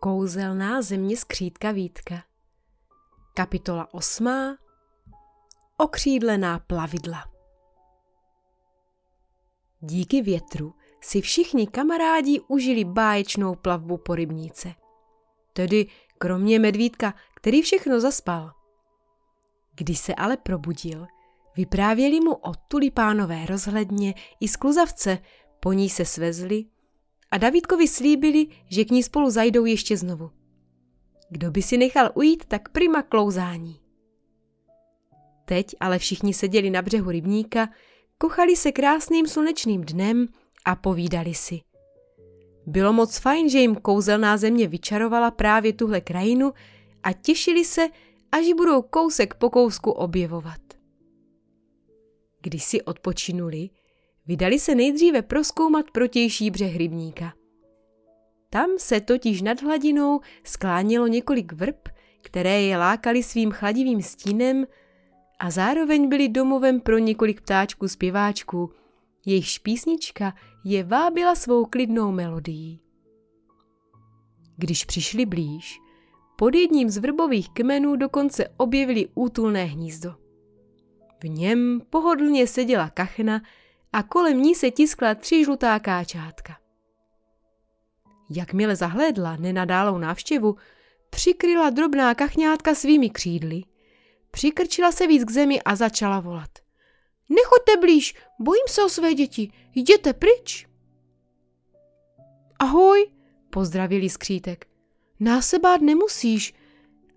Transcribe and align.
Kouzelná 0.00 0.82
země 0.82 1.16
skřídka 1.16 1.70
Vítka 1.70 2.22
Kapitola 3.34 3.94
8. 3.94 4.28
Okřídlená 5.76 6.58
plavidla 6.58 7.24
Díky 9.80 10.22
větru 10.22 10.74
si 11.00 11.20
všichni 11.20 11.66
kamarádi 11.66 12.40
užili 12.48 12.84
báječnou 12.84 13.54
plavbu 13.54 13.98
po 13.98 14.14
rybníce. 14.14 14.74
Tedy 15.52 15.86
kromě 16.18 16.58
medvídka, 16.58 17.14
který 17.34 17.62
všechno 17.62 18.00
zaspal. 18.00 18.52
Když 19.74 19.98
se 19.98 20.14
ale 20.14 20.36
probudil, 20.36 21.06
vyprávěli 21.56 22.20
mu 22.20 22.34
o 22.34 22.54
tulipánové 22.68 23.46
rozhledně 23.46 24.14
i 24.40 24.48
skluzavce, 24.48 25.18
po 25.60 25.72
ní 25.72 25.90
se 25.90 26.04
svezli 26.04 26.64
a 27.30 27.38
Davidkovi 27.38 27.88
slíbili, 27.88 28.46
že 28.68 28.84
k 28.84 28.90
ní 28.90 29.02
spolu 29.02 29.30
zajdou 29.30 29.64
ještě 29.64 29.96
znovu. 29.96 30.30
Kdo 31.30 31.50
by 31.50 31.62
si 31.62 31.76
nechal 31.76 32.10
ujít, 32.14 32.44
tak 32.44 32.68
prima 32.68 33.02
klouzání. 33.02 33.80
Teď 35.44 35.76
ale 35.80 35.98
všichni 35.98 36.34
seděli 36.34 36.70
na 36.70 36.82
břehu 36.82 37.10
rybníka, 37.10 37.68
kochali 38.18 38.56
se 38.56 38.72
krásným 38.72 39.26
slunečným 39.26 39.84
dnem 39.84 40.26
a 40.64 40.76
povídali 40.76 41.34
si. 41.34 41.60
Bylo 42.66 42.92
moc 42.92 43.18
fajn, 43.18 43.48
že 43.48 43.58
jim 43.58 43.76
kouzelná 43.76 44.36
země 44.36 44.68
vyčarovala 44.68 45.30
právě 45.30 45.72
tuhle 45.72 46.00
krajinu 46.00 46.52
a 47.02 47.12
těšili 47.12 47.64
se, 47.64 47.88
až 48.32 48.46
ji 48.46 48.54
budou 48.54 48.82
kousek 48.82 49.34
po 49.34 49.50
kousku 49.50 49.90
objevovat. 49.90 50.60
Když 52.42 52.64
si 52.64 52.82
odpočinuli, 52.82 53.70
vydali 54.28 54.58
se 54.58 54.74
nejdříve 54.74 55.22
proskoumat 55.22 55.90
protější 55.90 56.50
břeh 56.50 56.76
rybníka. 56.76 57.34
Tam 58.50 58.70
se 58.78 59.00
totiž 59.00 59.42
nad 59.42 59.62
hladinou 59.62 60.20
sklánělo 60.44 61.06
několik 61.06 61.52
vrb, 61.52 61.88
které 62.22 62.62
je 62.62 62.78
lákali 62.78 63.22
svým 63.22 63.50
chladivým 63.50 64.02
stínem 64.02 64.66
a 65.38 65.50
zároveň 65.50 66.08
byly 66.08 66.28
domovem 66.28 66.80
pro 66.80 66.98
několik 66.98 67.40
ptáčků 67.40 67.88
zpěváčků, 67.88 68.72
jejichž 69.26 69.58
písnička 69.58 70.34
je 70.64 70.84
vábila 70.84 71.34
svou 71.34 71.64
klidnou 71.64 72.12
melodií. 72.12 72.80
Když 74.56 74.84
přišli 74.84 75.26
blíž, 75.26 75.80
pod 76.36 76.54
jedním 76.54 76.90
z 76.90 76.98
vrbových 76.98 77.50
kmenů 77.50 77.96
dokonce 77.96 78.48
objevili 78.56 79.08
útulné 79.14 79.64
hnízdo. 79.64 80.14
V 81.22 81.28
něm 81.28 81.80
pohodlně 81.90 82.46
seděla 82.46 82.90
kachna 82.90 83.42
a 83.92 84.02
kolem 84.02 84.42
ní 84.42 84.54
se 84.54 84.70
tiskla 84.70 85.14
tři 85.14 85.44
žlutá 85.44 85.78
káčátka. 85.78 86.56
Jakmile 88.30 88.76
zahlédla 88.76 89.36
nenadálou 89.36 89.98
návštěvu, 89.98 90.56
přikryla 91.10 91.70
drobná 91.70 92.14
kachňátka 92.14 92.74
svými 92.74 93.10
křídly, 93.10 93.62
přikrčila 94.30 94.92
se 94.92 95.06
víc 95.06 95.24
k 95.24 95.30
zemi 95.30 95.62
a 95.62 95.76
začala 95.76 96.20
volat. 96.20 96.50
Nechoďte 97.28 97.76
blíž, 97.80 98.14
bojím 98.38 98.64
se 98.68 98.84
o 98.84 98.88
své 98.88 99.14
děti, 99.14 99.52
jděte 99.74 100.12
pryč. 100.12 100.68
Ahoj, 102.58 103.10
pozdravili 103.50 104.10
skřítek. 104.10 104.66
Nás 105.20 105.48
se 105.48 105.58
bát 105.58 105.80
nemusíš, 105.80 106.54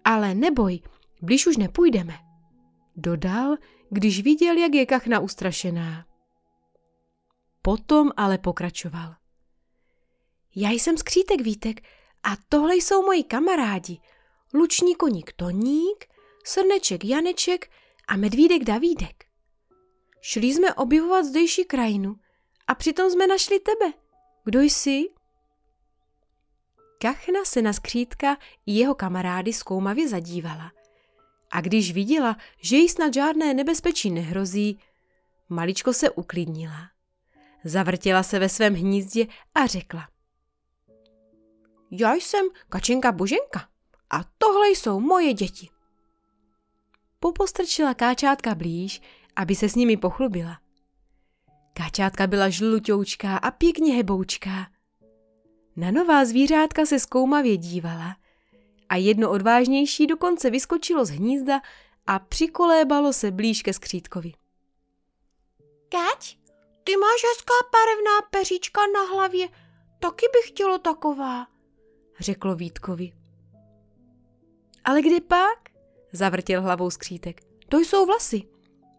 ale 0.03 0.35
neboj, 0.35 0.79
blíž 1.21 1.47
už 1.47 1.57
nepůjdeme. 1.57 2.13
Dodal, 2.95 3.55
když 3.89 4.21
viděl, 4.21 4.57
jak 4.57 4.73
je 4.73 4.85
kachna 4.85 5.19
ustrašená. 5.19 6.05
Potom 7.61 8.11
ale 8.17 8.37
pokračoval. 8.37 9.15
Já 10.55 10.69
jsem 10.69 10.97
skřítek 10.97 11.41
Vítek 11.41 11.81
a 12.23 12.29
tohle 12.49 12.75
jsou 12.75 13.05
moji 13.05 13.23
kamarádi. 13.23 13.99
Luční 14.53 14.95
koník 14.95 15.33
Toník, 15.33 16.05
srneček 16.45 17.05
Janeček 17.05 17.71
a 18.07 18.17
medvídek 18.17 18.63
Davídek. 18.63 19.25
Šli 20.21 20.47
jsme 20.47 20.73
objevovat 20.73 21.25
zdejší 21.25 21.65
krajinu 21.65 22.15
a 22.67 22.75
přitom 22.75 23.11
jsme 23.11 23.27
našli 23.27 23.59
tebe. 23.59 23.93
Kdo 24.43 24.61
jsi? 24.61 25.03
Kachna 27.01 27.45
se 27.45 27.61
na 27.61 27.73
skřítka 27.73 28.37
i 28.65 28.73
jeho 28.73 28.95
kamarády 28.95 29.53
zkoumavě 29.53 30.07
zadívala. 30.07 30.71
A 31.51 31.61
když 31.61 31.93
viděla, 31.93 32.37
že 32.61 32.75
jí 32.75 32.89
snad 32.89 33.13
žádné 33.13 33.53
nebezpečí 33.53 34.11
nehrozí, 34.11 34.79
maličko 35.49 35.93
se 35.93 36.09
uklidnila. 36.09 36.91
Zavrtěla 37.63 38.23
se 38.23 38.39
ve 38.39 38.49
svém 38.49 38.73
hnízdě 38.73 39.27
a 39.55 39.65
řekla. 39.65 40.07
Já 41.91 42.13
jsem 42.13 42.45
Kačenka 42.69 43.11
Boženka 43.11 43.69
a 44.09 44.23
tohle 44.37 44.69
jsou 44.69 44.99
moje 44.99 45.33
děti. 45.33 45.69
Popostrčila 47.19 47.93
káčátka 47.93 48.55
blíž, 48.55 49.01
aby 49.35 49.55
se 49.55 49.69
s 49.69 49.75
nimi 49.75 49.97
pochlubila. 49.97 50.59
Káčátka 51.73 52.27
byla 52.27 52.49
žlutoučká 52.49 53.37
a 53.37 53.51
pěkně 53.51 53.93
heboučká. 53.93 54.67
Na 55.75 55.91
nová 55.91 56.25
zvířátka 56.25 56.85
se 56.85 56.99
zkoumavě 56.99 57.57
dívala 57.57 58.15
a 58.89 58.95
jedno 58.95 59.29
odvážnější 59.31 60.07
dokonce 60.07 60.49
vyskočilo 60.49 61.05
z 61.05 61.09
hnízda 61.09 61.61
a 62.07 62.19
přikolébalo 62.19 63.13
se 63.13 63.31
blíž 63.31 63.61
ke 63.61 63.73
skřítkovi. 63.73 64.31
Káč, 65.89 66.37
ty 66.83 66.97
máš 66.97 67.21
hezká 67.29 67.53
barevná 67.71 68.29
peříčka 68.31 68.81
na 68.93 69.15
hlavě, 69.15 69.47
taky 69.99 70.25
bych 70.33 70.47
chtělo 70.47 70.77
taková, 70.77 71.47
řeklo 72.19 72.55
Vítkovi. 72.55 73.13
Ale 74.83 75.01
kde 75.01 75.21
pak? 75.21 75.69
Zavrtěl 76.11 76.61
hlavou 76.61 76.89
skřítek. 76.89 77.41
To 77.69 77.77
jsou 77.77 78.05
vlasy. 78.05 78.43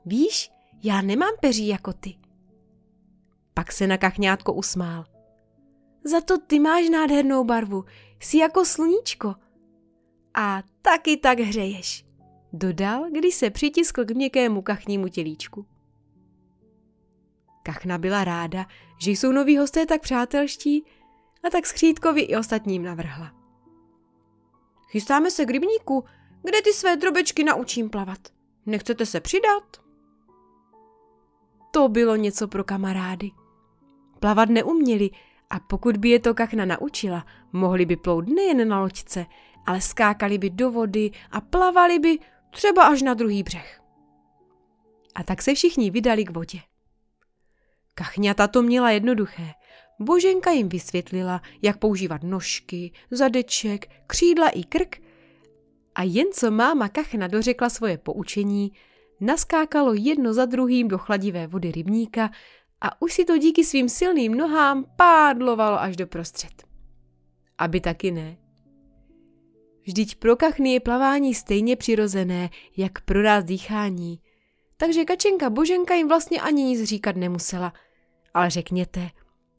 Víš, 0.06 0.50
já 0.82 1.02
nemám 1.02 1.32
peří 1.40 1.68
jako 1.68 1.92
ty. 1.92 2.14
Pak 3.54 3.72
se 3.72 3.86
na 3.86 3.98
kachňátko 3.98 4.52
usmál. 4.52 5.04
Za 6.04 6.20
to 6.20 6.38
ty 6.38 6.60
máš 6.60 6.88
nádhernou 6.88 7.44
barvu, 7.44 7.84
jsi 8.20 8.38
jako 8.38 8.64
sluníčko. 8.64 9.34
A 10.34 10.62
taky 10.82 11.16
tak 11.16 11.40
hřeješ, 11.40 12.06
dodal, 12.52 13.10
když 13.10 13.34
se 13.34 13.50
přitiskl 13.50 14.04
k 14.04 14.10
měkkému 14.10 14.62
kachnímu 14.62 15.08
tělíčku. 15.08 15.66
Kachna 17.62 17.98
byla 17.98 18.24
ráda, 18.24 18.66
že 18.98 19.10
jsou 19.10 19.32
noví 19.32 19.58
hosté 19.58 19.86
tak 19.86 20.00
přátelští 20.00 20.84
a 21.44 21.50
tak 21.50 21.66
skřítkovi 21.66 22.20
i 22.20 22.36
ostatním 22.36 22.82
navrhla. 22.82 23.32
Chystáme 24.88 25.30
se 25.30 25.44
k 25.44 25.50
rybníku, 25.50 26.04
kde 26.42 26.62
ty 26.62 26.72
své 26.72 26.96
drobečky 26.96 27.44
naučím 27.44 27.90
plavat. 27.90 28.18
Nechcete 28.66 29.06
se 29.06 29.20
přidat? 29.20 29.82
To 31.70 31.88
bylo 31.88 32.16
něco 32.16 32.48
pro 32.48 32.64
kamarády. 32.64 33.30
Plavat 34.20 34.48
neuměli 34.48 35.10
a 35.50 35.60
pokud 35.60 35.96
by 35.96 36.08
je 36.08 36.18
to 36.18 36.34
kachna 36.34 36.64
naučila, 36.64 37.26
mohli 37.52 37.86
by 37.86 37.96
plout 37.96 38.28
nejen 38.28 38.68
na 38.68 38.80
loďce, 38.80 39.26
ale 39.66 39.80
skákali 39.80 40.38
by 40.38 40.50
do 40.50 40.70
vody 40.70 41.10
a 41.30 41.40
plavali 41.40 41.98
by 41.98 42.18
třeba 42.50 42.84
až 42.84 43.02
na 43.02 43.14
druhý 43.14 43.42
břeh. 43.42 43.82
A 45.14 45.22
tak 45.22 45.42
se 45.42 45.54
všichni 45.54 45.90
vydali 45.90 46.24
k 46.24 46.30
vodě. 46.30 46.60
Kachňata 47.94 48.48
to 48.48 48.62
měla 48.62 48.90
jednoduché. 48.90 49.46
Boženka 50.00 50.50
jim 50.50 50.68
vysvětlila, 50.68 51.42
jak 51.62 51.78
používat 51.78 52.22
nožky, 52.22 52.92
zadeček, 53.10 53.86
křídla 54.06 54.48
i 54.48 54.64
krk 54.64 55.00
a 55.94 56.02
jen 56.02 56.26
co 56.32 56.50
máma 56.50 56.88
Kachna 56.88 57.26
dořekla 57.26 57.70
svoje 57.70 57.98
poučení, 57.98 58.72
naskákalo 59.20 59.94
jedno 59.94 60.34
za 60.34 60.44
druhým 60.44 60.88
do 60.88 60.98
chladivé 60.98 61.46
vody 61.46 61.72
rybníka 61.72 62.30
a 62.80 63.02
už 63.02 63.12
si 63.12 63.24
to 63.24 63.38
díky 63.38 63.64
svým 63.64 63.88
silným 63.88 64.34
nohám 64.34 64.84
pádlovalo 64.96 65.80
až 65.80 65.96
do 65.96 66.06
prostřed. 66.06 66.62
Aby 67.58 67.80
taky 67.80 68.10
ne. 68.10 68.36
Vždyť 69.82 70.14
pro 70.14 70.36
kachny 70.36 70.72
je 70.72 70.80
plavání 70.80 71.34
stejně 71.34 71.76
přirozené, 71.76 72.50
jak 72.76 73.00
pro 73.00 73.22
nás 73.22 73.44
dýchání. 73.44 74.20
Takže 74.82 75.04
kačenka 75.04 75.50
Boženka 75.50 75.94
jim 75.94 76.08
vlastně 76.08 76.40
ani 76.40 76.62
nic 76.64 76.82
říkat 76.82 77.16
nemusela. 77.16 77.72
Ale 78.34 78.50
řekněte, 78.50 79.10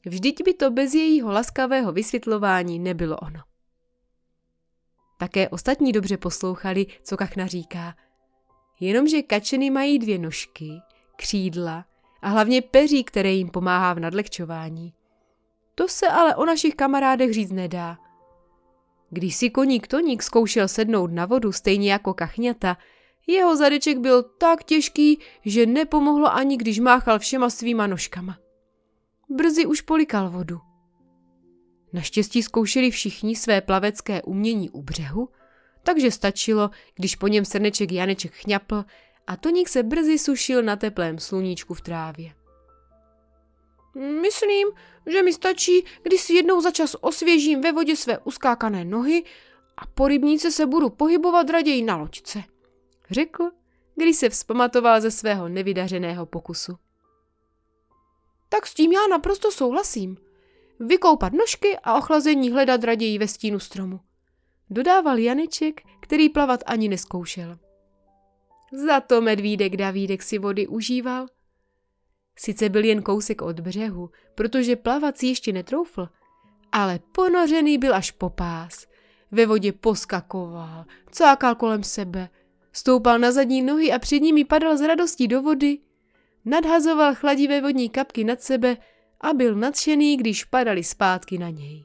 vždyť 0.06 0.42
by 0.44 0.54
to 0.54 0.70
bez 0.70 0.94
jejího 0.94 1.32
laskavého 1.32 1.92
vysvětlování 1.92 2.78
nebylo 2.78 3.16
ono. 3.16 3.40
Také 5.18 5.48
ostatní 5.48 5.92
dobře 5.92 6.16
poslouchali, 6.16 6.86
co 7.02 7.16
kachna 7.16 7.46
říká. 7.46 7.94
Jenomže 8.80 9.22
kačeny 9.22 9.70
mají 9.70 9.98
dvě 9.98 10.18
nožky, 10.18 10.70
křídla 11.16 11.84
a 12.22 12.28
hlavně 12.28 12.62
peří, 12.62 13.04
které 13.04 13.30
jim 13.30 13.50
pomáhá 13.50 13.94
v 13.94 14.00
nadlehčování. 14.00 14.94
To 15.74 15.88
se 15.88 16.08
ale 16.08 16.36
o 16.36 16.44
našich 16.44 16.74
kamarádech 16.74 17.34
říct 17.34 17.52
nedá. 17.52 17.98
Když 19.10 19.36
si 19.36 19.50
koník 19.50 19.86
Toník 19.86 20.22
zkoušel 20.22 20.68
sednout 20.68 21.12
na 21.12 21.26
vodu 21.26 21.52
stejně 21.52 21.92
jako 21.92 22.14
kachňata, 22.14 22.76
jeho 23.26 23.56
zadeček 23.56 23.98
byl 23.98 24.22
tak 24.22 24.64
těžký, 24.64 25.20
že 25.44 25.66
nepomohlo 25.66 26.34
ani 26.34 26.56
když 26.56 26.78
máchal 26.78 27.18
všema 27.18 27.50
svýma 27.50 27.86
nožkama. 27.86 28.38
Brzy 29.28 29.66
už 29.66 29.80
polikal 29.80 30.30
vodu. 30.30 30.60
Naštěstí 31.92 32.42
zkoušeli 32.42 32.90
všichni 32.90 33.36
své 33.36 33.60
plavecké 33.60 34.22
umění 34.22 34.70
u 34.70 34.82
břehu, 34.82 35.28
takže 35.82 36.10
stačilo, 36.10 36.70
když 36.94 37.16
po 37.16 37.28
něm 37.28 37.44
srneček 37.44 37.92
Janeček 37.92 38.32
chňapl 38.32 38.84
a 39.26 39.36
Toník 39.36 39.68
se 39.68 39.82
brzy 39.82 40.18
sušil 40.18 40.62
na 40.62 40.76
teplém 40.76 41.18
sluníčku 41.18 41.74
v 41.74 41.80
trávě. 41.80 42.34
Myslím, 44.20 44.68
že 45.06 45.22
mi 45.22 45.32
stačí, 45.32 45.84
když 46.02 46.20
si 46.20 46.34
jednou 46.34 46.60
za 46.60 46.70
čas 46.70 46.96
osvěžím 47.00 47.60
ve 47.60 47.72
vodě 47.72 47.96
své 47.96 48.18
uskákané 48.18 48.84
nohy 48.84 49.24
a 49.76 49.86
po 49.86 50.08
rybníce 50.08 50.50
se 50.50 50.66
budu 50.66 50.90
pohybovat 50.90 51.50
raději 51.50 51.82
na 51.82 51.96
loďce, 51.96 52.42
řekl, 53.14 53.50
když 53.96 54.16
se 54.16 54.28
vzpamatoval 54.28 55.00
ze 55.00 55.10
svého 55.10 55.48
nevydařeného 55.48 56.26
pokusu. 56.26 56.78
Tak 58.48 58.66
s 58.66 58.74
tím 58.74 58.92
já 58.92 59.00
naprosto 59.10 59.50
souhlasím. 59.50 60.16
Vykoupat 60.80 61.32
nožky 61.32 61.78
a 61.82 61.94
ochlazení 61.94 62.50
hledat 62.50 62.84
raději 62.84 63.18
ve 63.18 63.28
stínu 63.28 63.58
stromu. 63.58 64.00
Dodával 64.70 65.18
Janeček, 65.18 65.80
který 66.00 66.28
plavat 66.28 66.60
ani 66.66 66.88
neskoušel. 66.88 67.58
Za 68.86 69.00
to 69.00 69.20
medvídek 69.20 69.76
Davídek 69.76 70.22
si 70.22 70.38
vody 70.38 70.66
užíval. 70.66 71.26
Sice 72.36 72.68
byl 72.68 72.84
jen 72.84 73.02
kousek 73.02 73.42
od 73.42 73.60
břehu, 73.60 74.10
protože 74.34 74.76
plavat 74.76 75.18
si 75.18 75.26
ještě 75.26 75.52
netroufl, 75.52 76.08
ale 76.72 76.98
ponořený 77.12 77.78
byl 77.78 77.94
až 77.94 78.10
po 78.10 78.30
pás. 78.30 78.86
Ve 79.30 79.46
vodě 79.46 79.72
poskakoval, 79.72 80.84
cákal 81.10 81.54
kolem 81.54 81.82
sebe, 81.82 82.28
stoupal 82.76 83.18
na 83.18 83.32
zadní 83.32 83.62
nohy 83.62 83.92
a 83.92 83.98
před 83.98 84.20
nimi 84.20 84.44
padal 84.44 84.76
z 84.76 84.80
radostí 84.80 85.28
do 85.28 85.42
vody. 85.42 85.78
Nadhazoval 86.44 87.14
chladivé 87.14 87.60
vodní 87.60 87.88
kapky 87.90 88.24
nad 88.24 88.42
sebe 88.42 88.76
a 89.20 89.32
byl 89.32 89.54
nadšený, 89.54 90.16
když 90.16 90.44
padali 90.44 90.84
zpátky 90.84 91.38
na 91.38 91.50
něj. 91.50 91.84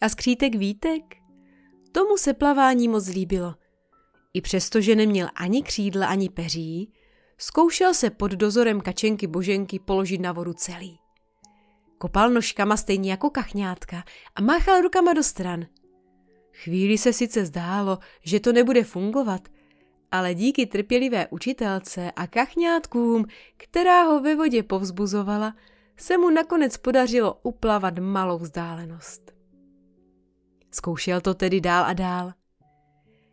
A 0.00 0.08
skřítek 0.08 0.54
Vítek? 0.54 1.02
Tomu 1.92 2.16
se 2.16 2.34
plavání 2.34 2.88
moc 2.88 3.08
líbilo. 3.08 3.54
I 4.34 4.40
přesto, 4.40 4.80
že 4.80 4.96
neměl 4.96 5.28
ani 5.34 5.62
křídla, 5.62 6.06
ani 6.06 6.28
peří, 6.28 6.92
zkoušel 7.38 7.94
se 7.94 8.10
pod 8.10 8.30
dozorem 8.30 8.80
kačenky 8.80 9.26
Boženky 9.26 9.78
položit 9.78 10.18
na 10.18 10.32
vodu 10.32 10.52
celý. 10.52 10.98
Kopal 11.98 12.30
nožkama 12.30 12.76
stejně 12.76 13.10
jako 13.10 13.30
kachňátka 13.30 14.04
a 14.34 14.40
máchal 14.40 14.80
rukama 14.80 15.12
do 15.12 15.22
stran. 15.22 15.66
Chvíli 16.52 16.98
se 16.98 17.12
sice 17.12 17.44
zdálo, 17.44 17.98
že 18.22 18.40
to 18.40 18.52
nebude 18.52 18.84
fungovat, 18.84 19.48
ale 20.12 20.34
díky 20.34 20.66
trpělivé 20.66 21.26
učitelce 21.30 22.10
a 22.10 22.26
kachňátkům, 22.26 23.26
která 23.56 24.02
ho 24.02 24.20
ve 24.20 24.36
vodě 24.36 24.62
povzbuzovala, 24.62 25.54
se 25.96 26.18
mu 26.18 26.30
nakonec 26.30 26.76
podařilo 26.76 27.34
uplavat 27.42 27.98
malou 27.98 28.38
vzdálenost. 28.38 29.32
Zkoušel 30.70 31.20
to 31.20 31.34
tedy 31.34 31.60
dál 31.60 31.84
a 31.84 31.92
dál. 31.92 32.32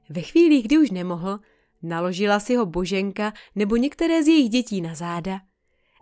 Ve 0.09 0.21
chvíli, 0.21 0.61
kdy 0.61 0.77
už 0.77 0.91
nemohl, 0.91 1.39
naložila 1.81 2.39
si 2.39 2.55
ho 2.55 2.65
Boženka 2.65 3.33
nebo 3.55 3.75
některé 3.75 4.23
z 4.23 4.27
jejich 4.27 4.49
dětí 4.49 4.81
na 4.81 4.95
záda. 4.95 5.39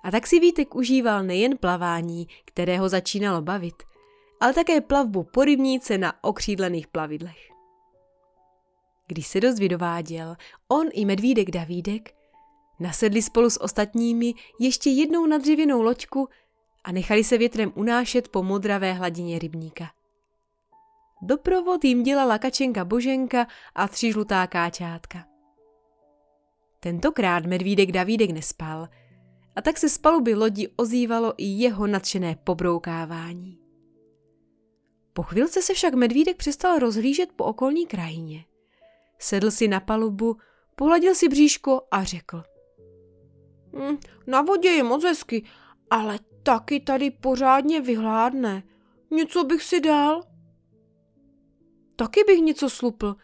A 0.04 0.12
tak 0.12 0.28
si 0.28 0.40
Vítek 0.40 0.76
užíval 0.76 1.24
nejen 1.24 1.58
plavání, 1.58 2.28
které 2.46 2.78
ho 2.78 2.90
začínalo 2.90 3.42
bavit, 3.42 3.84
ale 4.40 4.54
také 4.54 4.82
plavbu 4.82 5.24
po 5.24 5.44
rybníce 5.44 5.98
na 5.98 6.24
okřídlených 6.24 6.88
plavidlech. 6.88 7.50
Když 9.08 9.28
se 9.28 9.42
dost 9.42 9.60
vydováděl, 9.60 10.36
on 10.68 10.88
i 10.94 11.06
medvídek 11.06 11.52
Davídek 11.52 12.16
nasedli 12.80 13.22
spolu 13.22 13.50
s 13.50 13.62
ostatními 13.62 14.34
ještě 14.60 14.90
jednou 14.90 15.26
na 15.26 15.38
dřevěnou 15.38 15.82
loďku 15.82 16.30
a 16.84 16.92
nechali 16.92 17.24
se 17.24 17.38
větrem 17.38 17.72
unášet 17.76 18.28
po 18.28 18.44
modravé 18.44 18.94
hladině 18.94 19.40
rybníka. 19.40 19.92
Doprovod 21.22 21.84
jim 21.84 22.04
dělala 22.04 22.38
kačenka 22.38 22.86
Boženka 22.86 23.48
a 23.76 23.88
tři 23.88 24.12
žlutá 24.12 24.48
káčátka. 24.48 25.26
Tentokrát 26.80 27.46
medvídek 27.46 27.92
Davídek 27.92 28.30
nespal 28.30 28.88
a 29.56 29.62
tak 29.62 29.78
se 29.78 29.90
z 29.90 29.98
paluby 29.98 30.36
lodi 30.36 30.68
ozývalo 30.76 31.34
i 31.38 31.46
jeho 31.46 31.88
nadšené 31.88 32.36
pobroukávání. 32.44 33.65
Po 35.16 35.24
chvilce 35.24 35.62
se 35.62 35.74
však 35.74 35.94
medvídek 35.94 36.38
přestal 36.38 36.80
rozhlížet 36.80 37.30
po 37.36 37.44
okolní 37.44 37.88
krajině. 37.88 38.46
Sedl 39.20 39.52
si 39.52 39.68
na 39.68 39.80
palubu, 39.80 40.38
pohladil 40.76 41.16
si 41.16 41.30
bříško 41.30 41.82
a 41.92 42.04
řekl. 42.04 42.44
Hm, 43.74 43.98
na 44.28 44.42
vodě 44.42 44.70
je 44.70 44.84
moc 44.84 45.04
hezky, 45.04 45.46
ale 45.90 46.20
taky 46.44 46.80
tady 46.80 47.12
pořádně 47.12 47.82
vyhládne. 47.82 48.64
Něco 49.12 49.44
bych 49.44 49.64
si 49.64 49.80
dal? 49.80 50.24
Taky 51.96 52.24
bych 52.28 52.40
něco 52.40 52.70
slupl, 52.70 53.16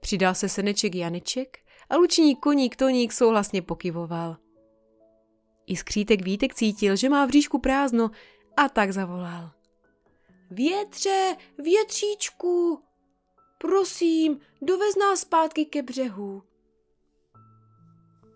přidal 0.00 0.34
se 0.34 0.48
seneček 0.48 0.94
Janeček 0.94 1.58
a 1.90 1.96
luční 1.96 2.36
koník 2.36 2.76
Toník 2.76 3.12
souhlasně 3.12 3.62
pokyvoval. 3.62 4.36
I 5.66 5.76
skřítek 5.76 6.24
Vítek 6.24 6.54
cítil, 6.54 6.96
že 6.96 7.08
má 7.08 7.26
v 7.26 7.30
říšku 7.30 7.58
prázdno 7.58 8.10
a 8.56 8.68
tak 8.68 8.92
zavolal. 8.92 9.57
Větře, 10.50 11.36
větříčku, 11.58 12.82
prosím, 13.58 14.40
dovez 14.62 14.96
nás 14.96 15.20
zpátky 15.20 15.64
ke 15.64 15.82
břehu. 15.82 16.42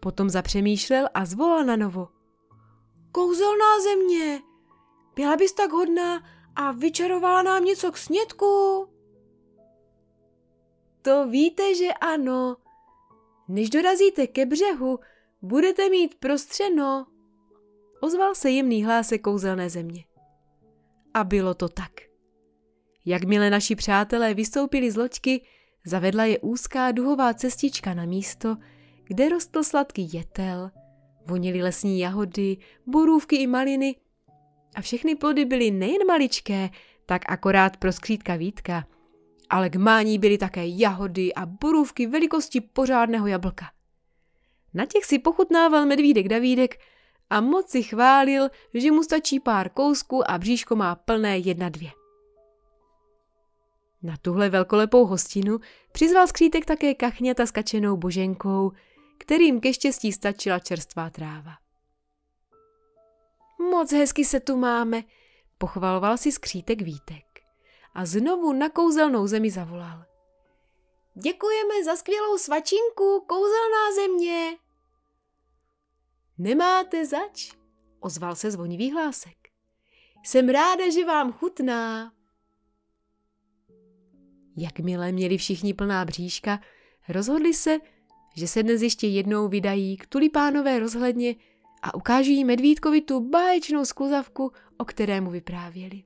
Potom 0.00 0.30
zapřemýšlel 0.30 1.08
a 1.14 1.24
zvolal 1.24 1.64
na 1.64 1.76
novo. 1.76 2.08
Kouzelná 3.12 3.80
země, 3.80 4.42
byla 5.14 5.36
bys 5.36 5.52
tak 5.52 5.72
hodná 5.72 6.22
a 6.56 6.72
vyčarovala 6.72 7.42
nám 7.42 7.64
něco 7.64 7.92
k 7.92 7.96
snědku? 7.96 8.88
To 11.02 11.26
víte, 11.26 11.74
že 11.74 11.88
ano. 12.00 12.56
Než 13.48 13.70
dorazíte 13.70 14.26
ke 14.26 14.46
břehu, 14.46 14.98
budete 15.42 15.88
mít 15.88 16.14
prostřeno. 16.14 17.06
Ozval 18.00 18.34
se 18.34 18.50
jemný 18.50 18.84
hlásek 18.84 19.22
kouzelné 19.22 19.70
země. 19.70 20.04
A 21.14 21.24
bylo 21.24 21.54
to 21.54 21.68
tak. 21.68 21.92
Jakmile 23.06 23.50
naši 23.50 23.74
přátelé 23.74 24.34
vystoupili 24.34 24.90
z 24.90 24.96
loďky, 24.96 25.44
zavedla 25.86 26.24
je 26.24 26.38
úzká 26.38 26.92
duhová 26.92 27.34
cestička 27.34 27.94
na 27.94 28.04
místo, 28.04 28.56
kde 29.04 29.28
rostl 29.28 29.62
sladký 29.62 30.08
jetel, 30.12 30.70
voněly 31.26 31.62
lesní 31.62 31.98
jahody, 31.98 32.56
borůvky 32.86 33.36
i 33.36 33.46
maliny 33.46 33.96
a 34.74 34.80
všechny 34.80 35.14
plody 35.14 35.44
byly 35.44 35.70
nejen 35.70 36.06
maličké, 36.06 36.70
tak 37.06 37.22
akorát 37.28 37.76
pro 37.76 37.92
skřítka 37.92 38.36
Vítka, 38.36 38.86
ale 39.50 39.70
k 39.70 39.76
mání 39.76 40.18
byly 40.18 40.38
také 40.38 40.66
jahody 40.66 41.34
a 41.34 41.46
borůvky 41.46 42.06
velikosti 42.06 42.60
pořádného 42.60 43.26
jablka. 43.26 43.64
Na 44.74 44.86
těch 44.86 45.04
si 45.04 45.18
pochutnával 45.18 45.86
medvídek 45.86 46.28
Davídek 46.28 46.78
a 47.32 47.40
moc 47.40 47.68
si 47.68 47.82
chválil, 47.82 48.50
že 48.74 48.92
mu 48.92 49.02
stačí 49.02 49.40
pár 49.40 49.68
kousků 49.68 50.30
a 50.30 50.38
bříško 50.38 50.76
má 50.76 50.94
plné 50.94 51.38
jedna 51.38 51.68
dvě. 51.68 51.90
Na 54.02 54.16
tuhle 54.22 54.48
velkolepou 54.48 55.06
hostinu 55.06 55.58
přizval 55.92 56.26
skřítek 56.26 56.66
také 56.66 56.94
kachňata 56.94 57.46
s 57.46 57.50
kačenou 57.50 57.96
boženkou, 57.96 58.72
kterým 59.18 59.60
ke 59.60 59.72
štěstí 59.72 60.12
stačila 60.12 60.58
čerstvá 60.58 61.10
tráva. 61.10 61.52
Moc 63.70 63.92
hezky 63.92 64.24
se 64.24 64.40
tu 64.40 64.56
máme, 64.56 65.02
pochvaloval 65.58 66.18
si 66.18 66.32
skřítek 66.32 66.82
Vítek 66.82 67.24
a 67.94 68.06
znovu 68.06 68.52
na 68.52 68.68
kouzelnou 68.68 69.26
zemi 69.26 69.50
zavolal. 69.50 70.04
Děkujeme 71.14 71.84
za 71.84 71.96
skvělou 71.96 72.38
svačinku, 72.38 73.24
kouzelná 73.26 73.92
země. 73.94 74.56
Nemáte 76.42 77.06
zač, 77.06 77.52
ozval 78.00 78.34
se 78.34 78.50
zvonivý 78.50 78.92
hlásek. 78.92 79.36
Jsem 80.24 80.48
ráda, 80.48 80.90
že 80.90 81.04
vám 81.04 81.32
chutná. 81.32 82.12
Jakmile 84.56 85.12
měli 85.12 85.38
všichni 85.38 85.74
plná 85.74 86.04
bříška, 86.04 86.60
rozhodli 87.08 87.54
se, 87.54 87.78
že 88.36 88.48
se 88.48 88.62
dnes 88.62 88.82
ještě 88.82 89.06
jednou 89.06 89.48
vydají 89.48 89.96
k 89.96 90.06
tulipánové 90.06 90.78
rozhledně 90.78 91.34
a 91.82 91.94
ukáží 91.94 92.44
medvídkovi 92.44 93.00
tu 93.00 93.20
báječnou 93.20 93.84
skluzavku, 93.84 94.52
o 94.76 94.84
kterému 94.84 95.30
vyprávěli. 95.30 96.02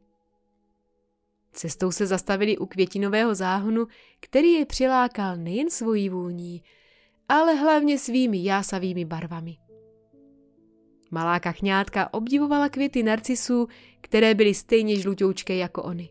Cestou 1.52 1.92
se 1.92 2.06
zastavili 2.06 2.58
u 2.58 2.66
květinového 2.66 3.34
záhonu, 3.34 3.86
který 4.20 4.52
je 4.52 4.66
přilákal 4.66 5.36
nejen 5.36 5.70
svojí 5.70 6.08
vůní, 6.08 6.62
ale 7.28 7.54
hlavně 7.54 7.98
svými 7.98 8.44
jásavými 8.44 9.04
barvami. 9.04 9.65
Malá 11.10 11.40
kachňátka 11.40 12.14
obdivovala 12.14 12.68
květy 12.68 13.02
narcisů, 13.02 13.68
které 14.00 14.34
byly 14.34 14.54
stejně 14.54 14.96
žlutoučké 14.96 15.56
jako 15.56 15.82
oni. 15.82 16.10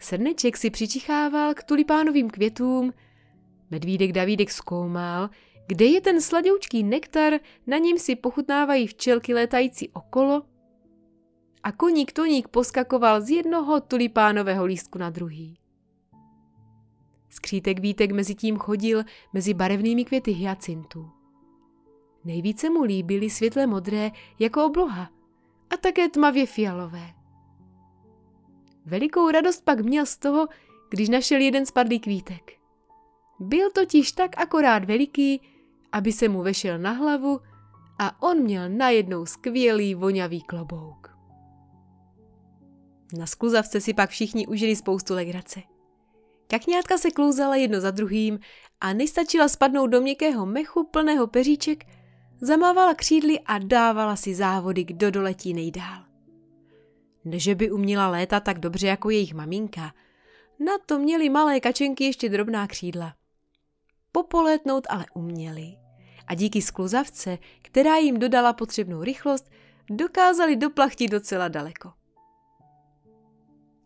Srneček 0.00 0.56
si 0.56 0.70
přičichával 0.70 1.54
k 1.54 1.62
tulipánovým 1.62 2.30
květům, 2.30 2.92
medvídek 3.70 4.12
Davídek 4.12 4.50
zkoumal, 4.50 5.30
kde 5.66 5.84
je 5.84 6.00
ten 6.00 6.20
sladoučký 6.20 6.82
nektar, 6.82 7.32
na 7.66 7.78
ním 7.78 7.98
si 7.98 8.16
pochutnávají 8.16 8.86
včelky 8.86 9.34
létající 9.34 9.88
okolo 9.88 10.42
a 11.62 11.72
koník 11.72 12.12
Toník 12.12 12.48
poskakoval 12.48 13.20
z 13.20 13.30
jednoho 13.30 13.80
tulipánového 13.80 14.64
lístku 14.64 14.98
na 14.98 15.10
druhý. 15.10 15.58
Skřítek 17.30 17.80
Vítek 17.80 18.12
mezi 18.12 18.34
tím 18.34 18.56
chodil 18.56 19.04
mezi 19.32 19.54
barevnými 19.54 20.04
květy 20.04 20.30
hyacintů. 20.30 21.17
Nejvíce 22.28 22.70
mu 22.70 22.82
líbily 22.82 23.30
světle 23.30 23.66
modré 23.66 24.10
jako 24.38 24.64
obloha 24.64 25.10
a 25.70 25.76
také 25.76 26.08
tmavě 26.08 26.46
fialové. 26.46 27.14
Velikou 28.86 29.30
radost 29.30 29.64
pak 29.64 29.80
měl 29.80 30.06
z 30.06 30.16
toho, 30.16 30.48
když 30.90 31.08
našel 31.08 31.40
jeden 31.40 31.66
spadlý 31.66 32.00
kvítek. 32.00 32.52
Byl 33.40 33.70
totiž 33.70 34.12
tak 34.12 34.40
akorát 34.40 34.84
veliký, 34.84 35.40
aby 35.92 36.12
se 36.12 36.28
mu 36.28 36.42
vešel 36.42 36.78
na 36.78 36.90
hlavu 36.90 37.40
a 37.98 38.22
on 38.22 38.38
měl 38.38 38.68
najednou 38.68 39.26
skvělý 39.26 39.94
vonavý 39.94 40.42
klobouk. 40.42 41.16
Na 43.18 43.26
skluzavce 43.26 43.80
si 43.80 43.94
pak 43.94 44.10
všichni 44.10 44.46
užili 44.46 44.76
spoustu 44.76 45.14
legrace. 45.14 45.62
Kakňátka 46.50 46.98
se 46.98 47.10
klouzala 47.10 47.56
jedno 47.56 47.80
za 47.80 47.90
druhým 47.90 48.38
a 48.80 48.92
nestačila 48.92 49.48
spadnout 49.48 49.90
do 49.90 50.00
měkkého 50.00 50.46
mechu 50.46 50.84
plného 50.84 51.26
peříček, 51.26 51.97
zamávala 52.40 52.94
křídly 52.94 53.40
a 53.40 53.58
dávala 53.58 54.16
si 54.16 54.34
závody, 54.34 54.84
kdo 54.84 55.10
doletí 55.10 55.54
nejdál. 55.54 56.04
Neže 57.24 57.54
by 57.54 57.70
uměla 57.70 58.08
létat 58.08 58.44
tak 58.44 58.58
dobře 58.58 58.86
jako 58.86 59.10
jejich 59.10 59.34
maminka, 59.34 59.94
na 60.58 60.72
to 60.86 60.98
měly 60.98 61.28
malé 61.28 61.60
kačenky 61.60 62.04
ještě 62.04 62.28
drobná 62.28 62.66
křídla. 62.66 63.14
Popolétnout 64.12 64.86
ale 64.90 65.06
uměli 65.14 65.76
a 66.26 66.34
díky 66.34 66.62
skluzavce, 66.62 67.38
která 67.62 67.96
jim 67.96 68.18
dodala 68.18 68.52
potřebnou 68.52 69.02
rychlost, 69.02 69.50
dokázali 69.90 70.56
doplachtit 70.56 71.10
docela 71.10 71.48
daleko. 71.48 71.92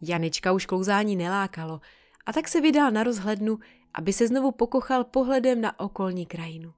Janička 0.02 0.52
už 0.52 0.66
klouzání 0.66 1.16
nelákalo 1.16 1.80
a 2.26 2.32
tak 2.32 2.48
se 2.48 2.60
vydal 2.60 2.90
na 2.90 3.02
rozhlednu, 3.02 3.58
aby 3.94 4.12
se 4.12 4.28
znovu 4.28 4.52
pokochal 4.52 5.04
pohledem 5.04 5.60
na 5.60 5.80
okolní 5.80 6.26
krajinu. 6.26 6.72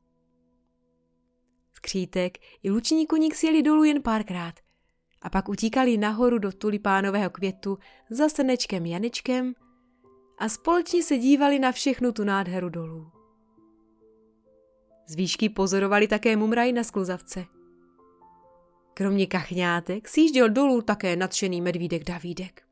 Skřítek 1.84 2.38
i 2.62 2.70
luční 2.70 3.06
koník 3.06 3.34
sjeli 3.34 3.62
dolů 3.62 3.84
jen 3.84 4.02
párkrát 4.02 4.54
a 5.22 5.30
pak 5.30 5.48
utíkali 5.48 5.96
nahoru 5.96 6.38
do 6.38 6.52
tulipánového 6.52 7.30
květu 7.30 7.78
za 8.10 8.28
srnečkem 8.28 8.86
Janičkem 8.86 9.54
a 10.38 10.48
společně 10.48 11.02
se 11.02 11.18
dívali 11.18 11.58
na 11.58 11.72
všechnu 11.72 12.12
tu 12.12 12.24
nádheru 12.24 12.68
dolů. 12.68 13.10
Z 15.06 15.14
výšky 15.14 15.48
pozorovali 15.48 16.08
také 16.08 16.36
mumraj 16.36 16.72
na 16.72 16.84
skluzavce. 16.84 17.44
Kromě 18.94 19.26
kachňátek 19.26 20.08
sjížděl 20.08 20.48
dolů 20.48 20.82
také 20.82 21.16
nadšený 21.16 21.60
medvídek 21.60 22.04
Davídek. 22.04 22.62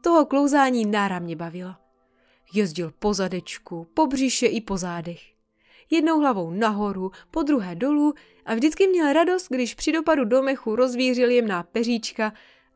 Toho 0.00 0.26
klouzání 0.26 0.86
náramně 0.86 1.36
bavilo. 1.36 1.74
Jezdil 2.54 2.92
po 2.98 3.14
zadečku, 3.14 3.86
po 3.94 4.06
břiše 4.06 4.46
i 4.46 4.60
po 4.60 4.76
zádech. 4.76 5.35
Jednou 5.90 6.20
hlavou 6.20 6.50
nahoru, 6.50 7.10
po 7.30 7.42
druhé 7.42 7.74
dolů 7.74 8.14
a 8.44 8.54
vždycky 8.54 8.86
měl 8.86 9.12
radost, 9.12 9.48
když 9.50 9.74
při 9.74 9.92
dopadu 9.92 10.24
do 10.24 10.42
mechu 10.42 10.76
rozvířil 10.76 11.30
jemná 11.30 11.62
peříčka 11.62 12.32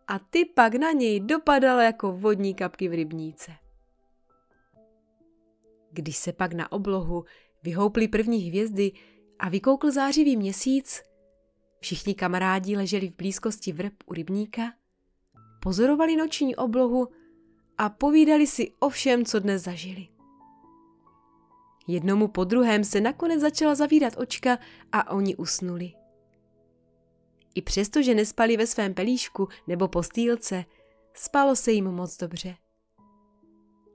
a 0.09 0.19
ty 0.19 0.45
pak 0.45 0.75
na 0.75 0.93
něj 0.93 1.21
dopadal 1.21 1.81
jako 1.81 2.13
vodní 2.13 2.55
kapky 2.55 2.89
v 2.89 2.93
rybníce. 2.93 3.53
Když 5.93 6.17
se 6.17 6.33
pak 6.33 6.53
na 6.53 6.73
oblohu 6.73 7.25
vyhouply 7.63 8.09
první 8.09 8.39
hvězdy 8.39 8.93
a 9.39 9.49
vykoukl 9.49 9.91
zářivý 9.91 10.37
měsíc, 10.37 11.03
všichni 11.81 12.15
kamarádi 12.15 12.77
leželi 12.77 13.09
v 13.09 13.17
blízkosti 13.17 13.73
vrb 13.73 13.95
u 14.07 14.15
rybníka, 14.15 14.73
pozorovali 15.63 16.17
noční 16.17 16.57
oblohu 16.57 17.09
a 17.79 17.89
povídali 17.89 18.47
si 18.47 18.73
o 18.79 18.89
všem, 18.89 19.25
co 19.25 19.39
dnes 19.39 19.63
zažili. 19.63 20.20
Jednomu 21.91 22.29
po 22.29 22.45
druhém 22.45 22.85
se 22.85 23.01
nakonec 23.01 23.41
začala 23.41 23.75
zavírat 23.75 24.17
očka 24.17 24.59
a 24.93 25.11
oni 25.11 25.37
usnuli. 25.37 25.93
I 27.55 27.63
přesto, 27.63 28.03
že 28.03 28.15
nespali 28.15 28.57
ve 28.57 28.67
svém 28.67 28.95
pelíšku 28.95 29.49
nebo 29.67 29.89
postýlce, 29.89 30.65
spalo 31.15 31.57
se 31.57 31.73
jim 31.73 31.85
moc 31.85 32.17
dobře. 32.17 32.57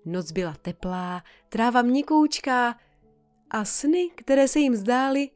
Noc 0.05 0.31
byla 0.31 0.53
teplá, 0.61 1.23
tráva 1.49 1.81
měkoučká 1.81 2.79
a 3.49 3.65
sny, 3.65 4.09
které 4.15 4.47
se 4.47 4.59
jim 4.59 4.75
zdály, 4.75 5.29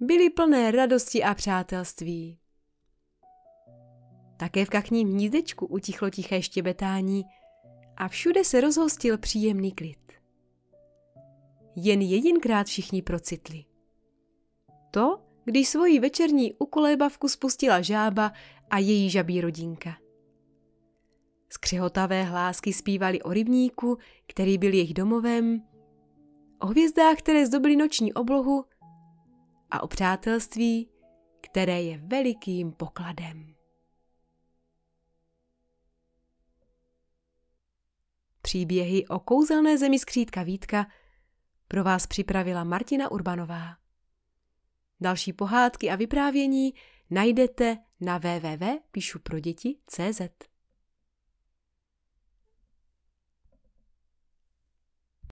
byly 0.00 0.30
plné 0.30 0.70
radosti 0.70 1.24
a 1.24 1.34
přátelství. 1.34 2.38
Také 4.36 4.64
v 4.64 4.70
kachním 4.70 5.08
hnízdečku 5.08 5.66
utichlo 5.66 6.10
tiché 6.10 6.42
štěbetání 6.42 7.24
a 7.96 8.08
všude 8.08 8.44
se 8.44 8.60
rozhostil 8.60 9.18
příjemný 9.18 9.72
klid. 9.72 9.99
Jen 11.76 12.00
jedinkrát 12.00 12.66
všichni 12.66 13.02
procitli. 13.02 13.64
To, 14.90 15.22
když 15.44 15.68
svoji 15.68 16.00
večerní 16.00 16.54
ukolébavku 16.54 17.28
spustila 17.28 17.82
žába 17.82 18.32
a 18.70 18.78
její 18.78 19.10
žabí 19.10 19.40
rodinka. 19.40 19.96
Skřehotavé 21.52 22.22
hlásky 22.22 22.72
zpívali 22.72 23.22
o 23.22 23.32
rybníku, 23.32 23.98
který 24.26 24.58
byl 24.58 24.74
jejich 24.74 24.94
domovem, 24.94 25.62
o 26.58 26.66
hvězdách, 26.66 27.18
které 27.18 27.46
zdobily 27.46 27.76
noční 27.76 28.12
oblohu 28.12 28.64
a 29.70 29.82
o 29.82 29.86
přátelství, 29.88 30.90
které 31.40 31.82
je 31.82 31.98
velikým 31.98 32.72
pokladem. 32.72 33.54
Příběhy 38.42 39.06
o 39.06 39.18
kouzelné 39.18 39.78
zemi 39.78 39.98
skřítka 39.98 40.42
Vítka 40.42 40.86
pro 41.70 41.84
vás 41.84 42.06
připravila 42.06 42.64
Martina 42.64 43.10
Urbanová. 43.10 43.76
Další 45.00 45.32
pohádky 45.32 45.90
a 45.90 45.96
vyprávění 45.96 46.74
najdete 47.10 47.78
na 48.00 48.18
www.píšuproděti.cz. 48.18 50.49